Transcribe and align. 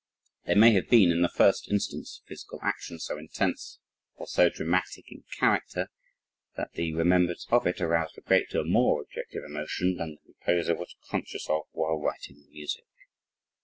There 0.47 0.55
may 0.55 0.71
have 0.73 0.89
been 0.89 1.11
in 1.11 1.21
the 1.21 1.29
first 1.29 1.67
instance 1.69 2.23
physical 2.25 2.57
action 2.63 2.97
so 2.97 3.19
intense 3.19 3.77
or 4.15 4.25
so 4.25 4.49
dramatic 4.49 5.11
in 5.11 5.25
character 5.37 5.91
that 6.57 6.71
the 6.73 6.91
remembrance 6.95 7.45
of 7.51 7.67
it 7.67 7.79
aroused 7.79 8.17
a 8.17 8.21
great 8.21 8.49
deal 8.49 8.63
more 8.63 9.03
objective 9.03 9.43
emotion 9.43 9.97
than 9.97 10.15
the 10.25 10.33
composer 10.33 10.73
was 10.73 10.95
conscious 11.07 11.47
of 11.51 11.65
while 11.69 11.99
writing 12.01 12.41
the 12.41 12.47
music. 12.49 12.85